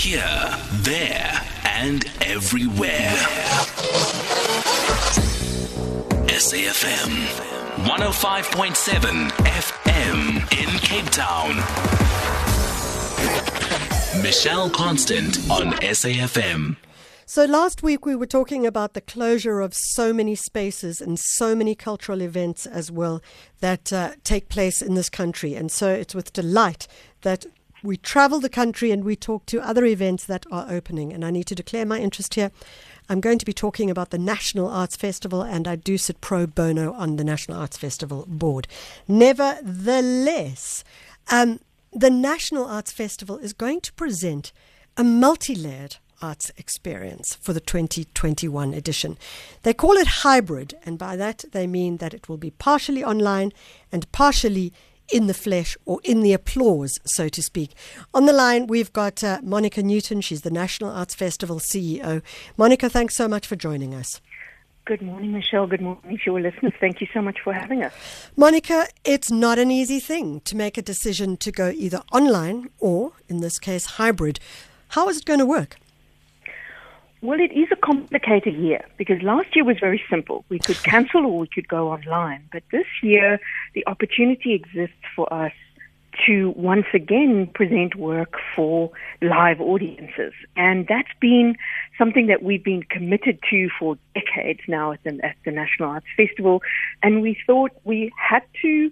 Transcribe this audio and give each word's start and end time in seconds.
Here, 0.00 0.56
there, 0.80 1.46
and 1.66 2.06
everywhere. 2.22 3.14
SAFM 6.26 7.26
105.7 7.84 9.28
FM 9.28 10.38
in 10.58 10.78
Cape 10.78 11.10
Town. 11.10 11.54
Michelle 14.22 14.70
Constant 14.70 15.36
on 15.50 15.72
SAFM. 15.82 16.78
So 17.26 17.44
last 17.44 17.82
week 17.82 18.06
we 18.06 18.16
were 18.16 18.26
talking 18.26 18.66
about 18.66 18.94
the 18.94 19.02
closure 19.02 19.60
of 19.60 19.74
so 19.74 20.14
many 20.14 20.34
spaces 20.34 21.02
and 21.02 21.18
so 21.18 21.54
many 21.54 21.74
cultural 21.74 22.22
events 22.22 22.64
as 22.64 22.90
well 22.90 23.20
that 23.60 23.92
uh, 23.92 24.12
take 24.24 24.48
place 24.48 24.80
in 24.80 24.94
this 24.94 25.10
country. 25.10 25.54
And 25.54 25.70
so 25.70 25.90
it's 25.90 26.14
with 26.14 26.32
delight 26.32 26.88
that 27.20 27.44
we 27.82 27.96
travel 27.96 28.40
the 28.40 28.48
country 28.48 28.90
and 28.90 29.04
we 29.04 29.16
talk 29.16 29.46
to 29.46 29.60
other 29.60 29.84
events 29.84 30.24
that 30.26 30.46
are 30.50 30.66
opening. 30.68 31.12
And 31.12 31.24
I 31.24 31.30
need 31.30 31.46
to 31.46 31.54
declare 31.54 31.86
my 31.86 31.98
interest 31.98 32.34
here. 32.34 32.50
I'm 33.08 33.20
going 33.20 33.38
to 33.38 33.46
be 33.46 33.52
talking 33.52 33.90
about 33.90 34.10
the 34.10 34.18
National 34.18 34.68
Arts 34.68 34.96
Festival, 34.96 35.42
and 35.42 35.66
I 35.66 35.74
do 35.74 35.98
sit 35.98 36.20
pro 36.20 36.46
bono 36.46 36.92
on 36.92 37.16
the 37.16 37.24
National 37.24 37.58
Arts 37.58 37.76
Festival 37.76 38.24
board. 38.28 38.68
Nevertheless, 39.08 40.84
um, 41.30 41.58
the 41.92 42.10
National 42.10 42.66
Arts 42.66 42.92
Festival 42.92 43.38
is 43.38 43.52
going 43.52 43.80
to 43.80 43.92
present 43.94 44.52
a 44.96 45.02
multi 45.02 45.56
layered 45.56 45.96
arts 46.22 46.52
experience 46.56 47.34
for 47.34 47.52
the 47.52 47.60
2021 47.60 48.74
edition. 48.74 49.18
They 49.62 49.74
call 49.74 49.92
it 49.92 50.06
hybrid, 50.06 50.74
and 50.84 50.98
by 50.98 51.16
that 51.16 51.44
they 51.52 51.66
mean 51.66 51.96
that 51.96 52.14
it 52.14 52.28
will 52.28 52.36
be 52.36 52.50
partially 52.50 53.02
online 53.02 53.52
and 53.90 54.10
partially 54.12 54.72
in 55.12 55.26
the 55.26 55.34
flesh 55.34 55.76
or 55.84 56.00
in 56.04 56.22
the 56.22 56.32
applause, 56.32 56.98
so 57.04 57.28
to 57.28 57.42
speak. 57.42 57.72
On 58.14 58.26
the 58.26 58.32
line, 58.32 58.66
we've 58.66 58.92
got 58.92 59.22
uh, 59.22 59.40
Monica 59.42 59.82
Newton. 59.82 60.20
She's 60.20 60.42
the 60.42 60.50
National 60.50 60.90
Arts 60.90 61.14
Festival 61.14 61.58
CEO. 61.58 62.22
Monica, 62.56 62.88
thanks 62.88 63.16
so 63.16 63.28
much 63.28 63.46
for 63.46 63.56
joining 63.56 63.94
us. 63.94 64.20
Good 64.86 65.02
morning, 65.02 65.32
Michelle. 65.32 65.66
Good 65.66 65.82
morning 65.82 66.16
to 66.16 66.22
your 66.26 66.40
listeners. 66.40 66.72
Thank 66.80 67.00
you 67.00 67.06
so 67.14 67.20
much 67.20 67.38
for 67.44 67.52
having 67.52 67.82
us. 67.82 67.92
Monica, 68.36 68.88
it's 69.04 69.30
not 69.30 69.58
an 69.58 69.70
easy 69.70 70.00
thing 70.00 70.40
to 70.40 70.56
make 70.56 70.76
a 70.76 70.82
decision 70.82 71.36
to 71.36 71.52
go 71.52 71.70
either 71.70 72.02
online 72.12 72.70
or, 72.78 73.12
in 73.28 73.40
this 73.40 73.58
case, 73.58 73.84
hybrid. 73.84 74.40
How 74.88 75.08
is 75.08 75.18
it 75.18 75.26
going 75.26 75.38
to 75.38 75.46
work? 75.46 75.76
Well, 77.22 77.38
it 77.38 77.52
is 77.52 77.68
a 77.70 77.76
complicated 77.76 78.54
year 78.54 78.84
because 78.96 79.20
last 79.22 79.54
year 79.54 79.64
was 79.64 79.78
very 79.78 80.02
simple. 80.08 80.44
We 80.48 80.58
could 80.58 80.76
cancel 80.82 81.26
or 81.26 81.40
we 81.40 81.48
could 81.48 81.68
go 81.68 81.92
online. 81.92 82.48
But 82.50 82.62
this 82.72 82.86
year, 83.02 83.38
the 83.74 83.86
opportunity 83.86 84.54
exists 84.54 85.04
for 85.14 85.32
us 85.32 85.52
to 86.26 86.50
once 86.56 86.86
again 86.92 87.48
present 87.54 87.94
work 87.94 88.34
for 88.56 88.90
live 89.22 89.60
audiences. 89.60 90.32
And 90.56 90.86
that's 90.88 91.12
been 91.20 91.56
something 91.98 92.26
that 92.26 92.42
we've 92.42 92.64
been 92.64 92.82
committed 92.84 93.38
to 93.50 93.68
for 93.78 93.96
decades 94.14 94.60
now 94.66 94.92
at 94.92 95.02
the, 95.04 95.20
at 95.22 95.36
the 95.44 95.50
National 95.50 95.90
Arts 95.90 96.06
Festival. 96.16 96.62
And 97.02 97.22
we 97.22 97.36
thought 97.46 97.70
we 97.84 98.10
had 98.18 98.42
to 98.62 98.90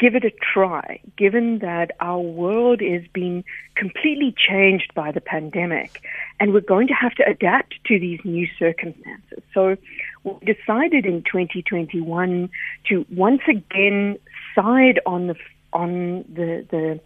give 0.00 0.14
it 0.14 0.24
a 0.24 0.30
try, 0.30 0.98
given 1.16 1.58
that 1.58 1.92
our 2.00 2.18
world 2.18 2.80
is 2.80 3.04
being 3.12 3.44
completely 3.76 4.34
changed 4.36 4.92
by 4.94 5.12
the 5.12 5.20
pandemic, 5.20 6.02
and 6.40 6.52
we're 6.52 6.60
going 6.60 6.88
to 6.88 6.94
have 6.94 7.14
to 7.14 7.24
adapt 7.28 7.74
to 7.84 8.00
these 8.00 8.18
new 8.24 8.48
circumstances. 8.58 9.42
So 9.52 9.76
we 10.24 10.32
decided 10.54 11.04
in 11.04 11.22
2021 11.22 12.48
to 12.88 13.06
once 13.10 13.42
again 13.46 14.18
side 14.54 14.98
on 15.04 15.26
the 15.28 15.36
on 15.72 16.24
the 16.32 16.66
the 16.70 17.00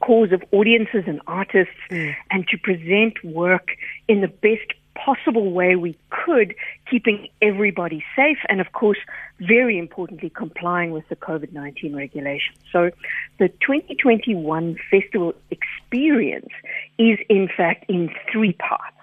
cause 0.00 0.32
of 0.32 0.42
audiences 0.52 1.04
and 1.06 1.20
artists 1.26 1.74
mm. 1.90 2.14
and 2.30 2.46
to 2.48 2.58
present 2.58 3.22
work 3.24 3.68
in 4.06 4.20
the 4.20 4.28
best 4.28 4.77
possible 5.04 5.50
way 5.52 5.76
we 5.76 5.96
could, 6.10 6.54
keeping 6.90 7.28
everybody 7.40 8.04
safe 8.16 8.38
and, 8.48 8.60
of 8.60 8.72
course, 8.72 8.98
very 9.40 9.78
importantly, 9.78 10.30
complying 10.30 10.90
with 10.90 11.08
the 11.08 11.16
COVID 11.16 11.52
19 11.52 11.94
regulations. 11.94 12.58
So 12.72 12.90
the 13.38 13.48
2021 13.48 14.76
festival 14.90 15.34
experience 15.50 16.50
is, 16.98 17.18
in 17.28 17.48
fact, 17.54 17.86
in 17.88 18.10
three 18.32 18.52
parts. 18.52 18.94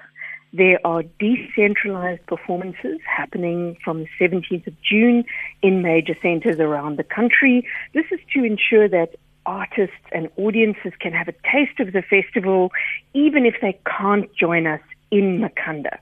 There 0.53 0.79
are 0.85 1.03
decentralized 1.19 2.25
performances 2.27 2.99
happening 3.05 3.75
from 3.83 4.03
the 4.03 4.09
17th 4.19 4.67
of 4.67 4.73
June 4.81 5.25
in 5.61 5.81
major 5.81 6.15
centers 6.21 6.59
around 6.59 6.97
the 6.97 7.03
country. 7.03 7.67
This 7.93 8.05
is 8.11 8.19
to 8.33 8.43
ensure 8.45 8.87
that 8.87 9.15
artists 9.45 9.95
and 10.11 10.29
audiences 10.37 10.93
can 10.99 11.11
have 11.11 11.27
a 11.27 11.33
taste 11.51 11.79
of 11.79 11.93
the 11.93 12.01
festival, 12.01 12.71
even 13.13 13.45
if 13.45 13.55
they 13.61 13.77
can't 13.85 14.33
join 14.33 14.65
us 14.65 14.81
in 15.15 15.39
Makhanda. 15.39 15.97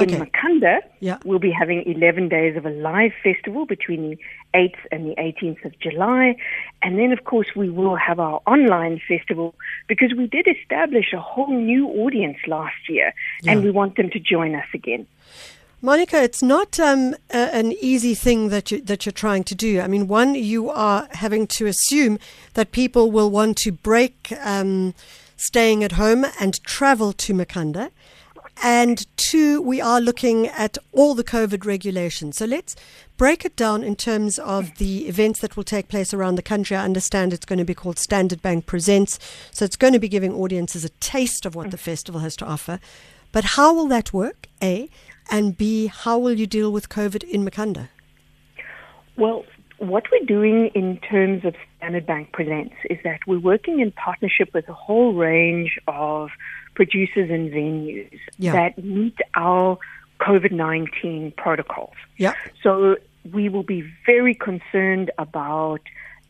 Okay. 0.00 0.14
In 0.14 0.22
Makhanda, 0.22 0.78
yeah. 1.00 1.18
we'll 1.24 1.38
be 1.38 1.50
having 1.50 1.82
11 1.84 2.28
days 2.28 2.56
of 2.56 2.64
a 2.64 2.70
live 2.70 3.12
festival 3.22 3.66
between 3.66 4.10
the 4.10 4.18
8th 4.54 4.82
and 4.90 5.06
the 5.06 5.14
18th 5.16 5.64
of 5.66 5.78
July. 5.78 6.36
And 6.82 6.98
then, 6.98 7.12
of 7.12 7.24
course, 7.24 7.48
we 7.54 7.68
will 7.68 7.96
have 7.96 8.18
our 8.18 8.40
online 8.46 9.00
festival 9.06 9.54
because 9.88 10.14
we 10.16 10.26
did 10.26 10.46
establish 10.48 11.12
a 11.12 11.20
whole 11.20 11.54
new 11.72 11.88
audience 11.88 12.38
last 12.46 12.88
year 12.88 13.12
yeah. 13.42 13.52
and 13.52 13.62
we 13.62 13.70
want 13.70 13.96
them 13.96 14.08
to 14.10 14.18
join 14.18 14.54
us 14.54 14.66
again. 14.72 15.06
Monica, 15.82 16.22
it's 16.22 16.42
not 16.42 16.78
um, 16.78 17.14
a, 17.30 17.54
an 17.54 17.72
easy 17.72 18.14
thing 18.14 18.50
that 18.50 18.70
you 18.70 18.80
that 18.82 19.04
you're 19.04 19.12
trying 19.26 19.44
to 19.44 19.54
do. 19.54 19.80
I 19.80 19.88
mean, 19.88 20.06
one, 20.06 20.36
you 20.36 20.70
are 20.70 21.08
having 21.10 21.48
to 21.58 21.66
assume 21.66 22.18
that 22.54 22.70
people 22.70 23.10
will 23.10 23.30
want 23.30 23.58
to 23.64 23.72
break 23.72 24.32
um, 24.44 24.94
staying 25.36 25.82
at 25.82 25.92
home 25.92 26.24
and 26.40 26.62
travel 26.62 27.12
to 27.24 27.34
Makhanda. 27.34 27.90
And 28.60 29.06
two, 29.16 29.60
we 29.62 29.80
are 29.80 30.00
looking 30.00 30.46
at 30.48 30.78
all 30.92 31.14
the 31.14 31.24
COVID 31.24 31.64
regulations. 31.64 32.36
So 32.36 32.44
let's 32.44 32.76
break 33.16 33.44
it 33.44 33.56
down 33.56 33.82
in 33.82 33.96
terms 33.96 34.38
of 34.38 34.76
the 34.78 35.08
events 35.08 35.40
that 35.40 35.56
will 35.56 35.64
take 35.64 35.88
place 35.88 36.12
around 36.12 36.34
the 36.34 36.42
country. 36.42 36.76
I 36.76 36.84
understand 36.84 37.32
it's 37.32 37.46
going 37.46 37.58
to 37.58 37.64
be 37.64 37.74
called 37.74 37.98
Standard 37.98 38.42
Bank 38.42 38.66
Presents. 38.66 39.18
So 39.50 39.64
it's 39.64 39.76
going 39.76 39.92
to 39.94 39.98
be 39.98 40.08
giving 40.08 40.32
audiences 40.32 40.84
a 40.84 40.90
taste 41.00 41.46
of 41.46 41.54
what 41.54 41.70
the 41.70 41.76
mm. 41.76 41.80
festival 41.80 42.20
has 42.20 42.36
to 42.36 42.44
offer. 42.44 42.78
But 43.32 43.44
how 43.44 43.74
will 43.74 43.88
that 43.88 44.12
work? 44.12 44.48
A. 44.62 44.88
And 45.30 45.56
B, 45.56 45.86
how 45.86 46.18
will 46.18 46.38
you 46.38 46.46
deal 46.46 46.70
with 46.70 46.88
COVID 46.88 47.24
in 47.24 47.44
Makhanda? 47.44 47.88
Well, 49.16 49.44
what 49.82 50.04
we're 50.12 50.24
doing 50.24 50.68
in 50.74 50.98
terms 50.98 51.44
of 51.44 51.54
Standard 51.76 52.06
Bank 52.06 52.32
Presents 52.32 52.74
is 52.88 52.98
that 53.02 53.20
we're 53.26 53.40
working 53.40 53.80
in 53.80 53.90
partnership 53.90 54.54
with 54.54 54.68
a 54.68 54.72
whole 54.72 55.12
range 55.12 55.78
of 55.88 56.30
producers 56.74 57.30
and 57.30 57.50
venues 57.50 58.18
yeah. 58.38 58.52
that 58.52 58.82
meet 58.82 59.16
our 59.34 59.78
COVID 60.20 60.52
19 60.52 61.32
protocols. 61.36 61.94
Yeah. 62.16 62.34
So 62.62 62.96
we 63.32 63.48
will 63.48 63.64
be 63.64 63.92
very 64.06 64.34
concerned 64.34 65.10
about 65.18 65.80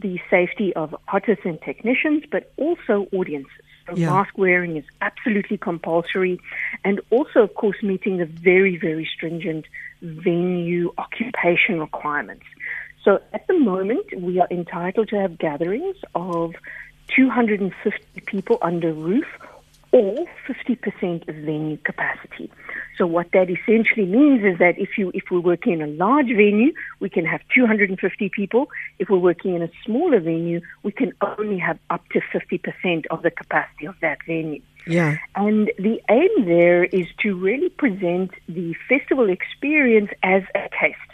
the 0.00 0.18
safety 0.30 0.74
of 0.74 0.96
artists 1.08 1.44
and 1.44 1.60
technicians, 1.60 2.24
but 2.30 2.52
also 2.56 3.06
audiences. 3.12 3.52
So 3.86 3.96
yeah. 3.96 4.10
mask 4.10 4.38
wearing 4.38 4.76
is 4.76 4.84
absolutely 5.00 5.58
compulsory, 5.58 6.40
and 6.84 7.00
also, 7.10 7.40
of 7.40 7.54
course, 7.54 7.82
meeting 7.82 8.16
the 8.16 8.26
very, 8.26 8.76
very 8.78 9.08
stringent 9.12 9.66
venue 10.00 10.92
occupation 10.98 11.80
requirements. 11.80 12.44
So 13.04 13.20
at 13.32 13.46
the 13.46 13.58
moment, 13.58 14.06
we 14.16 14.40
are 14.40 14.48
entitled 14.50 15.08
to 15.08 15.20
have 15.20 15.38
gatherings 15.38 15.96
of 16.14 16.54
250 17.08 18.20
people 18.20 18.58
under 18.62 18.92
roof 18.92 19.26
or 19.92 20.24
50% 20.48 21.28
of 21.28 21.34
venue 21.34 21.76
capacity. 21.78 22.50
So 22.96 23.06
what 23.06 23.30
that 23.32 23.50
essentially 23.50 24.06
means 24.06 24.42
is 24.42 24.58
that 24.58 24.78
if 24.78 24.96
you 24.96 25.10
if 25.14 25.24
we're 25.30 25.40
working 25.40 25.74
in 25.74 25.82
a 25.82 25.86
large 25.86 26.28
venue, 26.28 26.72
we 27.00 27.10
can 27.10 27.26
have 27.26 27.40
250 27.54 28.28
people. 28.30 28.70
If 28.98 29.10
we're 29.10 29.18
working 29.18 29.54
in 29.54 29.62
a 29.62 29.70
smaller 29.84 30.20
venue, 30.20 30.60
we 30.82 30.92
can 30.92 31.12
only 31.20 31.58
have 31.58 31.78
up 31.90 32.02
to 32.10 32.20
50% 32.20 33.06
of 33.10 33.22
the 33.22 33.30
capacity 33.30 33.86
of 33.86 33.96
that 34.00 34.18
venue. 34.26 34.62
Yeah. 34.86 35.16
And 35.34 35.70
the 35.78 36.00
aim 36.08 36.44
there 36.46 36.84
is 36.84 37.06
to 37.20 37.34
really 37.34 37.68
present 37.68 38.32
the 38.48 38.74
festival 38.88 39.28
experience 39.28 40.10
as 40.22 40.42
a 40.54 40.68
taste. 40.80 41.11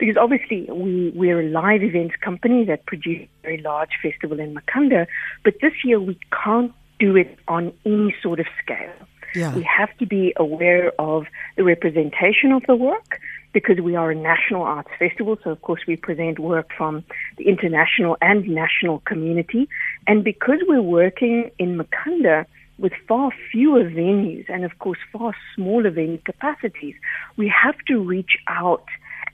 Because 0.00 0.16
obviously 0.16 0.66
we, 0.70 1.10
we're 1.14 1.40
a 1.40 1.48
live 1.50 1.82
events 1.82 2.16
company 2.20 2.64
that 2.64 2.86
produces 2.86 3.28
a 3.40 3.42
very 3.42 3.58
large 3.58 3.90
festival 4.02 4.40
in 4.40 4.54
Makhanda, 4.54 5.06
but 5.44 5.54
this 5.60 5.74
year 5.84 6.00
we 6.00 6.18
can't 6.42 6.72
do 6.98 7.16
it 7.16 7.38
on 7.46 7.72
any 7.84 8.14
sort 8.22 8.40
of 8.40 8.46
scale. 8.62 8.92
Yeah. 9.34 9.54
We 9.54 9.62
have 9.62 9.96
to 9.98 10.06
be 10.06 10.32
aware 10.36 10.92
of 10.98 11.26
the 11.56 11.64
representation 11.64 12.50
of 12.50 12.62
the 12.66 12.74
work 12.74 13.20
because 13.52 13.78
we 13.80 13.94
are 13.94 14.10
a 14.10 14.14
national 14.14 14.62
arts 14.62 14.90
festival. 14.98 15.36
So, 15.44 15.50
of 15.50 15.62
course, 15.62 15.82
we 15.86 15.96
present 15.96 16.38
work 16.38 16.70
from 16.76 17.04
the 17.36 17.46
international 17.48 18.16
and 18.20 18.48
national 18.48 19.00
community. 19.00 19.68
And 20.06 20.24
because 20.24 20.60
we're 20.66 20.82
working 20.82 21.50
in 21.58 21.78
Makhanda 21.78 22.46
with 22.78 22.92
far 23.06 23.30
fewer 23.52 23.84
venues 23.84 24.46
and, 24.48 24.64
of 24.64 24.78
course, 24.78 24.98
far 25.12 25.34
smaller 25.54 25.90
venue 25.90 26.18
capacities, 26.24 26.94
we 27.36 27.48
have 27.48 27.76
to 27.88 27.98
reach 27.98 28.36
out 28.48 28.84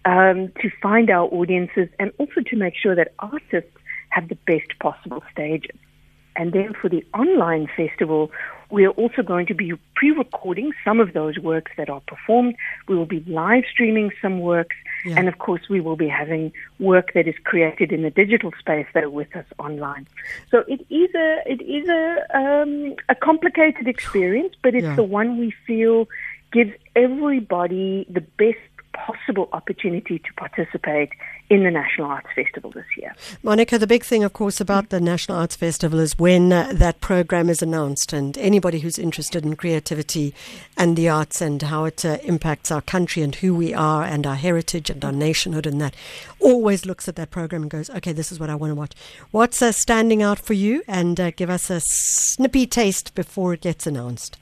um, 0.06 0.52
to 0.62 0.70
find 0.80 1.10
our 1.10 1.26
audiences 1.26 1.88
and 1.98 2.12
also 2.18 2.40
to 2.46 2.56
make 2.56 2.74
sure 2.80 2.94
that 2.94 3.12
artists 3.18 3.76
have 4.10 4.28
the 4.28 4.38
best 4.46 4.78
possible 4.80 5.22
stages. 5.32 5.76
and 6.38 6.52
then 6.52 6.74
for 6.80 6.88
the 6.90 7.02
online 7.14 7.66
festival, 7.76 8.30
we 8.70 8.84
are 8.84 8.90
also 8.90 9.22
going 9.22 9.46
to 9.46 9.54
be 9.54 9.72
pre-recording 9.94 10.72
some 10.84 11.00
of 11.00 11.12
those 11.12 11.38
works 11.38 11.72
that 11.78 11.88
are 11.88 12.02
performed. 12.06 12.54
We 12.88 12.96
will 12.96 13.06
be 13.06 13.24
live 13.26 13.64
streaming 13.72 14.10
some 14.20 14.40
works, 14.40 14.76
yeah. 15.04 15.14
and 15.16 15.28
of 15.28 15.38
course, 15.38 15.62
we 15.70 15.80
will 15.80 15.96
be 15.96 16.08
having 16.08 16.52
work 16.78 17.12
that 17.14 17.26
is 17.26 17.34
created 17.44 17.92
in 17.92 18.02
the 18.02 18.10
digital 18.10 18.52
space 18.58 18.86
that 18.92 19.04
are 19.04 19.10
with 19.10 19.34
us 19.34 19.46
online. 19.58 20.06
So 20.50 20.64
it 20.68 20.80
is 20.90 21.14
a 21.14 21.42
it 21.46 21.62
is 21.62 21.88
a 21.88 22.04
um, 22.40 22.96
a 23.08 23.14
complicated 23.14 23.86
experience, 23.88 24.54
but 24.62 24.74
it's 24.74 24.84
yeah. 24.84 24.96
the 24.96 25.04
one 25.04 25.38
we 25.38 25.54
feel 25.66 26.08
gives 26.52 26.72
everybody 26.94 28.06
the 28.10 28.20
best 28.20 28.75
possible 28.96 29.48
opportunity 29.52 30.18
to 30.18 30.32
participate 30.34 31.10
in 31.48 31.62
the 31.62 31.70
National 31.70 32.08
Arts 32.08 32.28
Festival 32.34 32.70
this 32.72 32.86
year. 32.96 33.14
Monica, 33.42 33.78
the 33.78 33.86
big 33.86 34.04
thing, 34.04 34.24
of 34.24 34.32
course, 34.32 34.60
about 34.60 34.88
the 34.88 35.00
National 35.00 35.38
Arts 35.38 35.54
Festival 35.54 36.00
is 36.00 36.18
when 36.18 36.52
uh, 36.52 36.72
that 36.74 37.00
program 37.00 37.48
is 37.48 37.62
announced, 37.62 38.12
and 38.12 38.36
anybody 38.38 38.80
who's 38.80 38.98
interested 38.98 39.44
in 39.44 39.54
creativity 39.54 40.34
and 40.76 40.96
the 40.96 41.08
arts 41.08 41.40
and 41.40 41.62
how 41.62 41.84
it 41.84 42.04
uh, 42.04 42.18
impacts 42.24 42.72
our 42.72 42.82
country 42.82 43.22
and 43.22 43.36
who 43.36 43.54
we 43.54 43.72
are 43.72 44.02
and 44.02 44.26
our 44.26 44.34
heritage 44.34 44.90
and 44.90 45.04
our 45.04 45.12
nationhood 45.12 45.66
and 45.66 45.80
that 45.80 45.94
always 46.40 46.86
looks 46.86 47.08
at 47.08 47.16
that 47.16 47.30
program 47.30 47.62
and 47.62 47.70
goes, 47.70 47.90
okay, 47.90 48.12
this 48.12 48.32
is 48.32 48.40
what 48.40 48.50
I 48.50 48.54
want 48.54 48.70
to 48.70 48.74
watch. 48.74 48.92
What's 49.30 49.62
uh, 49.62 49.72
standing 49.72 50.22
out 50.22 50.38
for 50.38 50.54
you? 50.54 50.82
And 50.88 51.18
uh, 51.20 51.30
give 51.30 51.50
us 51.50 51.70
a 51.70 51.80
snippy 51.80 52.66
taste 52.66 53.14
before 53.14 53.54
it 53.54 53.60
gets 53.60 53.86
announced. 53.86 54.38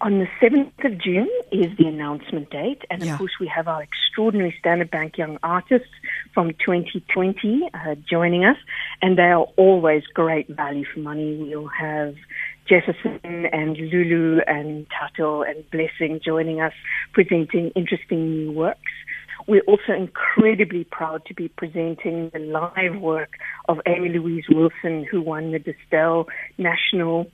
On 0.00 0.18
the 0.18 0.26
7th 0.40 0.84
of 0.84 0.98
June 0.98 1.30
is 1.52 1.76
the 1.78 1.86
announcement 1.86 2.50
date, 2.50 2.82
and 2.90 3.00
of 3.00 3.08
yeah. 3.08 3.18
course, 3.18 3.32
we 3.40 3.46
have 3.46 3.68
our 3.68 3.82
extraordinary 3.82 4.54
Standard 4.58 4.90
Bank 4.90 5.16
Young 5.16 5.38
Artists 5.42 5.88
from 6.32 6.50
2020 6.64 7.70
uh, 7.72 7.94
joining 8.08 8.44
us, 8.44 8.56
and 9.00 9.16
they 9.16 9.22
are 9.22 9.46
always 9.56 10.02
great 10.12 10.48
value 10.48 10.84
for 10.92 11.00
money. 11.00 11.36
We'll 11.36 11.68
have 11.68 12.16
Jefferson 12.68 13.20
and 13.24 13.76
Lulu 13.76 14.40
and 14.46 14.86
Tato 14.90 15.42
and 15.42 15.64
Blessing 15.70 16.20
joining 16.24 16.60
us 16.60 16.72
presenting 17.12 17.70
interesting 17.70 18.30
new 18.30 18.52
works. 18.52 18.80
We're 19.46 19.62
also 19.62 19.92
incredibly 19.92 20.84
proud 20.84 21.24
to 21.26 21.34
be 21.34 21.48
presenting 21.48 22.30
the 22.32 22.38
live 22.38 23.00
work 23.00 23.32
of 23.68 23.80
Amy 23.86 24.08
Louise 24.10 24.44
Wilson, 24.48 25.06
who 25.10 25.20
won 25.20 25.52
the 25.52 25.58
Distell 25.58 26.26
National 26.56 27.30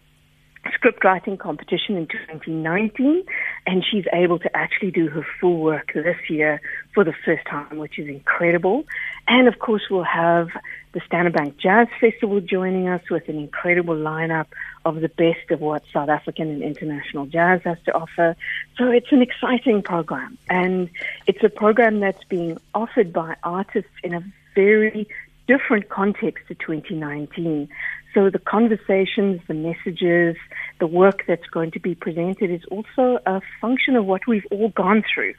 script 0.74 1.04
writing 1.04 1.36
competition 1.36 1.96
in 1.96 2.06
2019, 2.06 3.24
and 3.66 3.84
she's 3.84 4.04
able 4.12 4.38
to 4.38 4.56
actually 4.56 4.90
do 4.90 5.08
her 5.08 5.26
full 5.40 5.58
work 5.58 5.92
this 5.94 6.18
year 6.28 6.60
for 6.94 7.04
the 7.04 7.14
first 7.24 7.46
time, 7.46 7.78
which 7.78 7.98
is 7.98 8.08
incredible. 8.08 8.84
And 9.26 9.48
of 9.48 9.58
course, 9.58 9.82
we'll 9.90 10.02
have 10.02 10.48
the 10.92 11.00
Standard 11.06 11.32
Bank 11.32 11.56
Jazz 11.56 11.88
Festival 12.00 12.40
joining 12.40 12.88
us 12.88 13.02
with 13.10 13.28
an 13.28 13.38
incredible 13.38 13.94
lineup 13.94 14.46
of 14.84 15.00
the 15.00 15.08
best 15.08 15.50
of 15.50 15.60
what 15.60 15.82
South 15.92 16.08
African 16.08 16.50
and 16.50 16.62
international 16.62 17.26
jazz 17.26 17.62
has 17.64 17.78
to 17.84 17.94
offer. 17.94 18.36
So 18.76 18.90
it's 18.90 19.12
an 19.12 19.22
exciting 19.22 19.82
program, 19.82 20.36
and 20.48 20.90
it's 21.26 21.42
a 21.44 21.48
program 21.48 22.00
that's 22.00 22.24
being 22.24 22.58
offered 22.74 23.12
by 23.12 23.36
artists 23.42 23.92
in 24.02 24.14
a 24.14 24.24
very 24.54 25.08
different 25.50 25.88
context 25.88 26.46
to 26.46 26.54
2019. 26.54 27.68
So 28.14 28.30
the 28.30 28.38
conversations, 28.38 29.40
the 29.48 29.54
messages, 29.54 30.36
the 30.78 30.86
work 30.86 31.24
that's 31.26 31.46
going 31.46 31.72
to 31.72 31.80
be 31.80 31.96
presented 31.96 32.52
is 32.52 32.62
also 32.70 33.18
a 33.26 33.40
function 33.60 33.96
of 33.96 34.04
what 34.06 34.28
we've 34.28 34.46
all 34.52 34.68
gone 34.68 35.02
through 35.12 35.34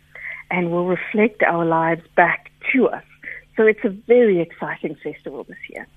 and 0.49 0.69
will 0.69 0.85
reflect 0.85 1.43
our 1.43 1.65
lives 1.65 2.01
back 2.17 2.51
to 2.73 2.89
us. 2.89 3.05
So 3.55 3.63
it's 3.63 3.85
a 3.85 3.89
very 3.89 4.41
exciting 4.41 4.97
festival 5.01 5.45
this 5.45 5.63
year. 5.69 5.87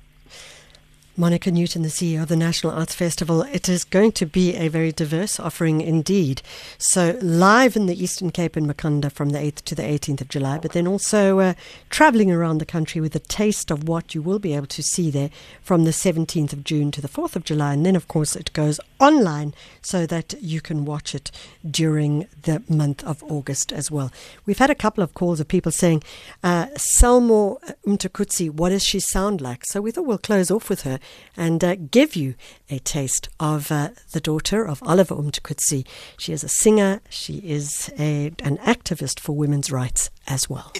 Monica 1.17 1.49
Newton, 1.49 1.83
the 1.83 1.89
CEO 1.91 2.23
of 2.23 2.29
the 2.29 2.35
National 2.35 2.73
Arts 2.73 2.93
Festival. 2.93 3.43
It 3.43 3.69
is 3.69 3.85
going 3.85 4.11
to 4.13 4.27
be 4.27 4.57
a 4.57 4.67
very 4.67 4.91
diverse 4.91 5.39
offering 5.39 5.81
indeed. 5.81 6.43
So, 6.77 7.17
live 7.23 7.77
in 7.77 7.87
the 7.87 8.03
Eastern 8.03 8.33
Cape 8.33 8.57
in 8.57 8.67
Makhanda 8.67 9.13
from 9.13 9.31
the 9.31 9.39
8th 9.39 9.63
to 9.67 9.77
the 9.77 9.85
18th 9.85 10.23
of 10.23 10.29
July, 10.29 10.59
but 10.59 10.73
then 10.73 10.89
also 10.89 11.39
uh, 11.39 11.55
traveling 11.89 12.33
around 12.33 12.59
the 12.59 12.67
country 12.67 13.01
with 13.01 13.15
a 13.15 13.21
taste 13.21 13.71
of 13.71 13.87
what 13.87 14.17
you 14.17 14.23
will 14.23 14.41
be 14.41 14.55
able 14.57 14.67
to 14.67 14.83
see 14.83 15.09
there 15.09 15.31
from 15.63 15.85
the 15.85 15.93
17th 15.93 16.53
of 16.53 16.65
June 16.65 16.91
to 16.91 17.01
the 17.01 17.09
4th 17.09 17.37
of 17.37 17.45
July. 17.45 17.75
And 17.75 17.87
then, 17.87 17.95
of 17.95 18.09
course, 18.09 18.35
it 18.35 18.53
goes 18.53 18.81
online 18.99 19.55
so 19.83 20.07
that 20.07 20.35
you 20.41 20.61
can 20.61 20.85
watch 20.85 21.15
it 21.15 21.31
during 21.71 22.27
the 22.43 22.65
month 22.69 23.05
of 23.05 23.23
August 23.23 23.73
as 23.73 23.89
well. 23.89 24.11
We've 24.47 24.59
had 24.59 24.71
a 24.71 24.75
couple 24.75 25.05
of 25.05 25.15
calls 25.15 25.39
of 25.39 25.47
people 25.47 25.71
saying, 25.71 26.03
uh, 26.43 26.67
Selmor 26.77 27.61
Mtukudzi, 27.87 28.51
what 28.51 28.71
does 28.71 28.83
she 28.83 28.99
sound 28.99 29.41
like? 29.41 29.65
So, 29.65 29.81
we 29.81 29.93
thought 29.93 30.07
we'll 30.07 30.19
close 30.19 30.51
off 30.51 30.69
with 30.69 30.83
her 30.83 30.99
and 31.37 31.62
uh, 31.62 31.77
give 31.77 32.17
you 32.17 32.35
a 32.71 32.79
taste 32.79 33.29
of 33.41 33.71
uh, 33.71 33.91
the 34.12 34.21
daughter 34.21 34.65
of 34.65 34.83
Oliver 34.83 35.15
Mtukudzi. 35.17 35.87
She 36.19 36.33
is 36.33 36.45
a 36.45 36.49
singer, 36.49 37.01
she 37.09 37.39
is 37.39 37.93
a, 37.99 38.33
an 38.43 38.59
activist 38.59 39.21
for 39.21 39.33
women's 39.37 39.71
rights 39.71 40.11
as 40.27 40.49
well. 40.49 40.73